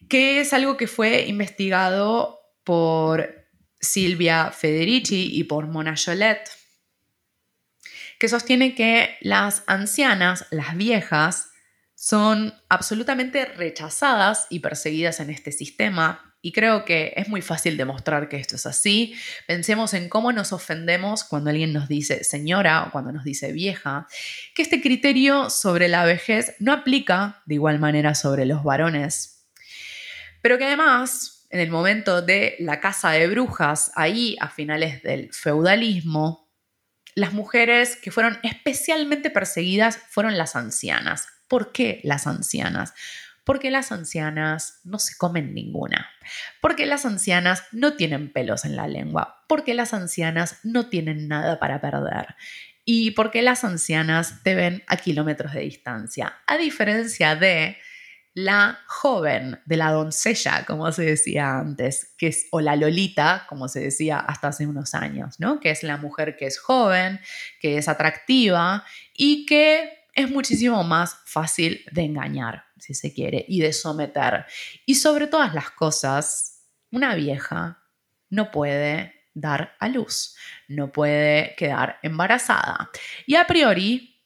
[0.09, 3.47] que es algo que fue investigado por
[3.81, 6.49] Silvia Federici y por Mona Jolet,
[8.19, 11.51] que sostiene que las ancianas, las viejas,
[11.95, 18.29] son absolutamente rechazadas y perseguidas en este sistema y creo que es muy fácil demostrar
[18.29, 19.17] que esto es así.
[19.49, 24.07] Pensemos en cómo nos ofendemos cuando alguien nos dice señora o cuando nos dice vieja,
[24.55, 29.49] que este criterio sobre la vejez no aplica de igual manera sobre los varones,
[30.41, 35.33] pero que además en el momento de la casa de brujas, ahí a finales del
[35.33, 36.49] feudalismo,
[37.17, 41.27] las mujeres que fueron especialmente perseguidas fueron las ancianas.
[41.49, 42.95] ¿Por qué las ancianas?
[43.47, 46.11] Porque las ancianas no se comen ninguna.
[46.61, 49.45] Porque las ancianas no tienen pelos en la lengua.
[49.47, 52.35] Porque las ancianas no tienen nada para perder.
[52.85, 56.35] Y porque las ancianas te ven a kilómetros de distancia.
[56.49, 57.77] A diferencia de
[58.35, 63.67] la joven, de la doncella, como se decía antes, que es, o la lolita, como
[63.67, 65.59] se decía hasta hace unos años, ¿no?
[65.59, 67.21] Que es la mujer que es joven,
[67.61, 68.85] que es atractiva
[69.15, 74.47] y que es muchísimo más fácil de engañar, si se quiere, y de someter.
[74.85, 77.83] Y sobre todas las cosas, una vieja
[78.31, 80.35] no puede dar a luz,
[80.69, 82.91] no puede quedar embarazada.
[83.27, 84.23] Y a priori,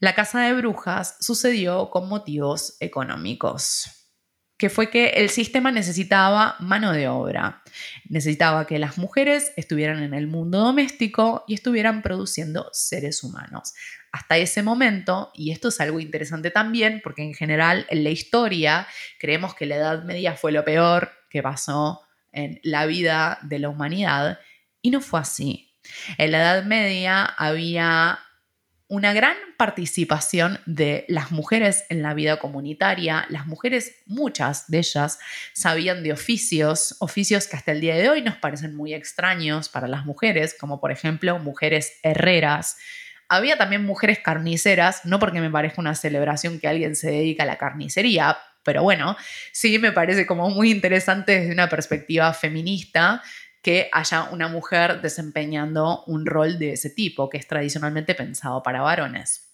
[0.00, 3.98] la casa de brujas sucedió con motivos económicos
[4.58, 7.62] que fue que el sistema necesitaba mano de obra,
[8.08, 13.72] necesitaba que las mujeres estuvieran en el mundo doméstico y estuvieran produciendo seres humanos.
[14.12, 18.86] Hasta ese momento, y esto es algo interesante también, porque en general en la historia
[19.18, 22.02] creemos que la Edad Media fue lo peor que pasó
[22.32, 24.38] en la vida de la humanidad,
[24.82, 25.74] y no fue así.
[26.16, 28.20] En la Edad Media había
[28.88, 33.26] una gran participación de las mujeres en la vida comunitaria.
[33.28, 35.18] Las mujeres, muchas de ellas,
[35.52, 39.88] sabían de oficios, oficios que hasta el día de hoy nos parecen muy extraños para
[39.88, 42.78] las mujeres, como por ejemplo mujeres herreras.
[43.28, 47.46] Había también mujeres carniceras, no porque me parezca una celebración que alguien se dedica a
[47.46, 49.16] la carnicería, pero bueno,
[49.52, 53.22] sí me parece como muy interesante desde una perspectiva feminista
[53.62, 58.82] que haya una mujer desempeñando un rol de ese tipo, que es tradicionalmente pensado para
[58.82, 59.48] varones.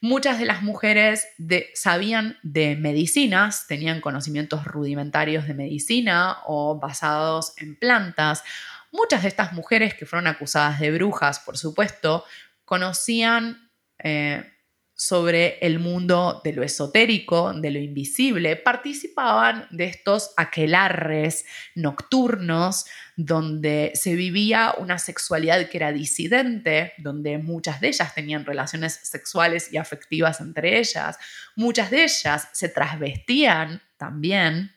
[0.00, 1.26] Muchas de las mujeres
[1.74, 8.44] sabían de medicinas, tenían conocimientos rudimentarios de medicina o basados en plantas.
[8.92, 12.24] Muchas de estas mujeres que fueron acusadas de brujas, por supuesto,
[12.68, 14.44] conocían eh,
[14.92, 22.84] sobre el mundo de lo esotérico, de lo invisible, participaban de estos aquelarres nocturnos
[23.16, 29.72] donde se vivía una sexualidad que era disidente, donde muchas de ellas tenían relaciones sexuales
[29.72, 31.16] y afectivas entre ellas,
[31.56, 34.72] muchas de ellas se trasvestían también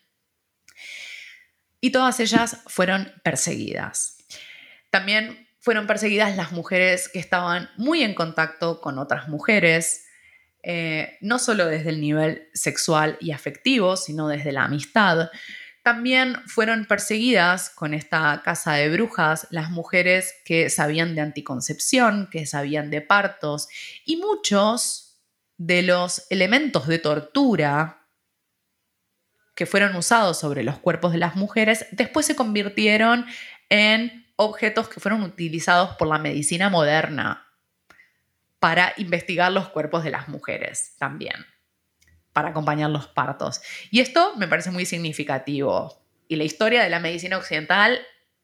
[1.81, 4.17] y todas ellas fueron perseguidas.
[4.91, 10.05] También fueron perseguidas las mujeres que estaban muy en contacto con otras mujeres,
[10.63, 15.29] eh, no solo desde el nivel sexual y afectivo, sino desde la amistad.
[15.83, 22.47] También fueron perseguidas con esta casa de brujas las mujeres que sabían de anticoncepción, que
[22.47, 23.67] sabían de partos,
[24.03, 25.21] y muchos
[25.57, 28.07] de los elementos de tortura
[29.53, 33.27] que fueron usados sobre los cuerpos de las mujeres después se convirtieron
[33.69, 37.47] en objetos que fueron utilizados por la medicina moderna
[38.59, 41.45] para investigar los cuerpos de las mujeres también,
[42.33, 43.61] para acompañar los partos.
[43.91, 46.03] Y esto me parece muy significativo.
[46.27, 47.99] Y la historia de la medicina occidental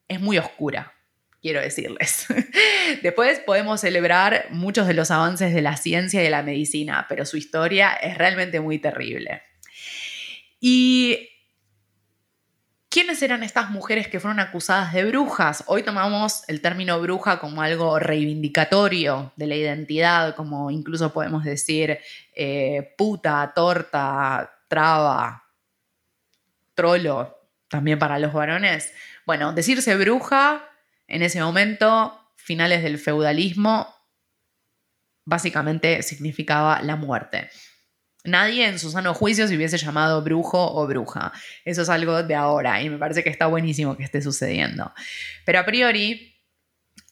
[0.08, 0.94] es muy oscura,
[1.42, 2.28] quiero decirles.
[3.02, 7.26] Después podemos celebrar muchos de los avances de la ciencia y de la medicina, pero
[7.26, 9.42] su historia es realmente muy terrible.
[10.60, 11.30] Y
[12.98, 15.64] ¿Quiénes eran estas mujeres que fueron acusadas de brujas?
[15.68, 22.00] Hoy tomamos el término bruja como algo reivindicatorio de la identidad, como incluso podemos decir
[22.34, 25.44] eh, puta, torta, traba,
[26.74, 27.38] trolo,
[27.68, 28.92] también para los varones.
[29.28, 30.68] Bueno, decirse bruja
[31.06, 33.94] en ese momento, finales del feudalismo,
[35.24, 37.52] básicamente significaba la muerte.
[38.28, 41.32] Nadie en su sano juicio se hubiese llamado brujo o bruja.
[41.64, 44.92] Eso es algo de ahora y me parece que está buenísimo que esté sucediendo.
[45.46, 46.36] Pero a priori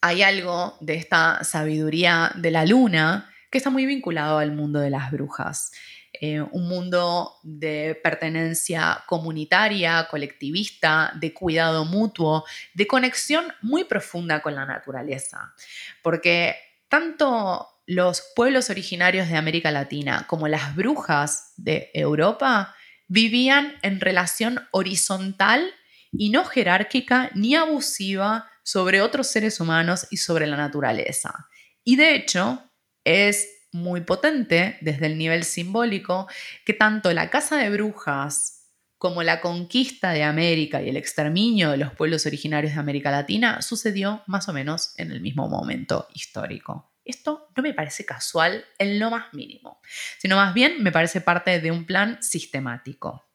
[0.02, 4.90] hay algo de esta sabiduría de la luna que está muy vinculado al mundo de
[4.90, 5.72] las brujas.
[6.12, 12.44] Eh, un mundo de pertenencia comunitaria, colectivista, de cuidado mutuo,
[12.74, 15.54] de conexión muy profunda con la naturaleza.
[16.02, 16.56] Porque
[16.88, 22.74] tanto los pueblos originarios de América Latina como las brujas de Europa
[23.08, 25.72] vivían en relación horizontal
[26.12, 31.48] y no jerárquica ni abusiva sobre otros seres humanos y sobre la naturaleza.
[31.84, 32.60] Y de hecho,
[33.04, 36.26] es muy potente desde el nivel simbólico
[36.64, 38.56] que tanto la casa de brujas
[38.98, 43.62] como la conquista de América y el exterminio de los pueblos originarios de América Latina
[43.62, 46.95] sucedió más o menos en el mismo momento histórico.
[47.06, 49.80] Esto no me parece casual en lo más mínimo,
[50.18, 53.26] sino más bien me parece parte de un plan sistemático.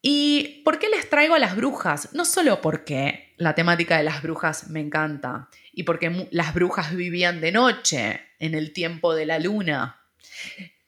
[0.00, 2.14] ¿Y por qué les traigo a las brujas?
[2.14, 7.40] No solo porque la temática de las brujas me encanta y porque las brujas vivían
[7.40, 10.00] de noche en el tiempo de la luna,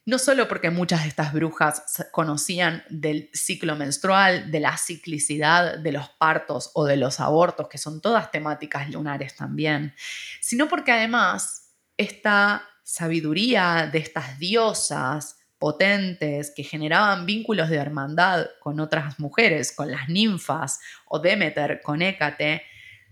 [0.09, 5.91] no solo porque muchas de estas brujas conocían del ciclo menstrual, de la ciclicidad de
[5.91, 9.93] los partos o de los abortos, que son todas temáticas lunares también,
[10.41, 18.79] sino porque además esta sabiduría de estas diosas potentes que generaban vínculos de hermandad con
[18.79, 22.63] otras mujeres, con las ninfas o Demeter con Hécate,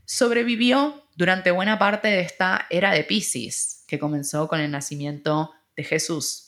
[0.03, 5.83] sobrevivió durante buena parte de esta era de Pisces, que comenzó con el nacimiento de
[5.83, 6.46] Jesús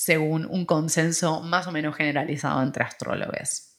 [0.00, 3.76] según un consenso más o menos generalizado entre astrólogos.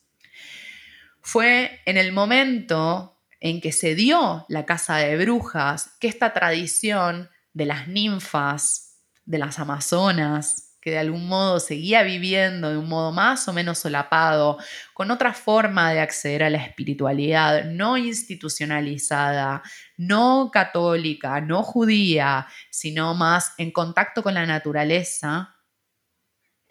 [1.19, 7.32] Fue en el momento en que se dio la casa de brujas que esta tradición
[7.53, 13.11] de las ninfas, de las amazonas, que de algún modo seguía viviendo de un modo
[13.11, 14.59] más o menos solapado,
[14.93, 19.63] con otra forma de acceder a la espiritualidad no institucionalizada,
[19.97, 25.55] no católica, no judía, sino más en contacto con la naturaleza,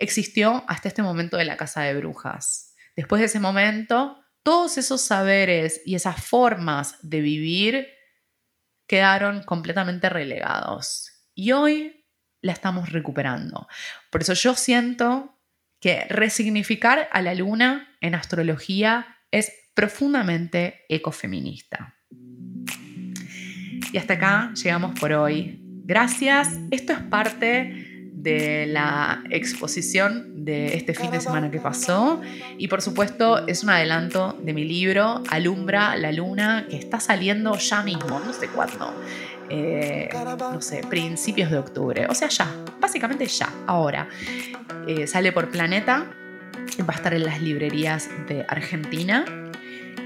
[0.00, 2.74] existió hasta este momento de la casa de brujas.
[2.96, 7.88] Después de ese momento, todos esos saberes y esas formas de vivir
[8.88, 11.12] quedaron completamente relegados.
[11.34, 12.06] Y hoy
[12.40, 13.68] la estamos recuperando.
[14.10, 15.38] Por eso yo siento
[15.80, 21.94] que resignificar a la luna en astrología es profundamente ecofeminista.
[23.92, 25.58] Y hasta acá llegamos por hoy.
[25.84, 26.58] Gracias.
[26.70, 27.89] Esto es parte
[28.22, 32.20] de la exposición de este fin de semana que pasó
[32.58, 37.56] y por supuesto es un adelanto de mi libro Alumbra la Luna que está saliendo
[37.56, 38.92] ya mismo, no sé cuándo,
[39.48, 42.48] eh, no sé, principios de octubre, o sea ya,
[42.80, 44.08] básicamente ya, ahora.
[44.86, 46.06] Eh, sale por Planeta,
[46.80, 49.24] va a estar en las librerías de Argentina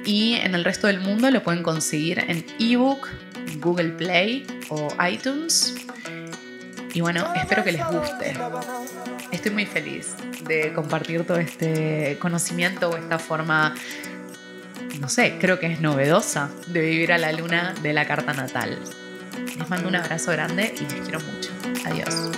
[0.04, 3.08] y en el resto del mundo lo pueden conseguir en ebook,
[3.60, 5.74] Google Play o iTunes.
[6.94, 8.34] Y bueno, espero que les guste.
[9.32, 10.14] Estoy muy feliz
[10.46, 13.74] de compartir todo este conocimiento o esta forma,
[15.00, 18.78] no sé, creo que es novedosa de vivir a la luna de la carta natal.
[19.58, 21.50] Les mando un abrazo grande y les quiero mucho.
[21.84, 22.30] Adiós.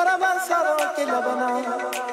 [0.00, 2.09] Caravan saroti la banana.